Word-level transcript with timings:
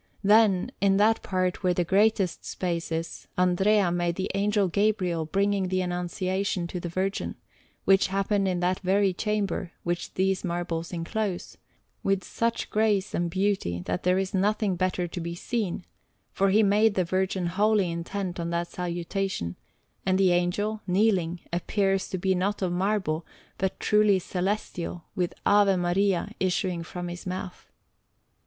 Then, 0.23 0.71
in 0.81 0.97
that 0.97 1.21
part 1.21 1.61
where 1.61 1.75
the 1.75 1.83
greatest 1.83 2.43
space 2.43 2.91
is, 2.91 3.27
Andrea 3.37 3.91
made 3.91 4.15
the 4.15 4.31
Angel 4.33 4.67
Gabriel 4.67 5.25
bringing 5.27 5.67
the 5.67 5.81
Annunciation 5.81 6.65
to 6.69 6.79
the 6.79 6.89
Virgin 6.89 7.35
which 7.85 8.07
happened 8.07 8.47
in 8.47 8.61
that 8.61 8.79
very 8.79 9.13
chamber 9.13 9.73
which 9.83 10.15
these 10.15 10.43
marbles 10.43 10.91
enclose 10.91 11.55
with 12.01 12.23
such 12.23 12.71
grace 12.71 13.13
and 13.13 13.29
beauty 13.29 13.81
that 13.85 14.01
there 14.01 14.17
is 14.17 14.33
nothing 14.33 14.75
better 14.75 15.07
to 15.07 15.19
be 15.21 15.35
seen, 15.35 15.85
for 16.31 16.49
he 16.49 16.63
made 16.63 16.95
the 16.95 17.05
Virgin 17.05 17.45
wholly 17.45 17.91
intent 17.91 18.39
on 18.39 18.49
that 18.49 18.69
Salutation, 18.69 19.55
and 20.03 20.17
the 20.17 20.31
Angel, 20.31 20.81
kneeling, 20.87 21.41
appears 21.53 22.09
to 22.09 22.17
be 22.17 22.33
not 22.33 22.63
of 22.63 22.71
marble, 22.71 23.23
but 23.59 23.79
truly 23.79 24.17
celestial, 24.17 25.03
with 25.15 25.35
"Ave 25.45 25.75
Maria" 25.75 26.31
issuing 26.39 26.81
from 26.81 27.07
his 27.07 27.27
mouth. 27.27 27.71